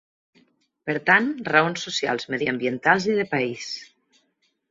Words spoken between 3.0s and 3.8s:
i de país.